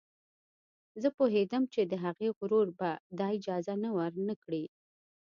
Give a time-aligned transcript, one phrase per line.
[1.01, 4.63] زه پوهېدم چې د هغې غرور به دا اجازه ور نه کړي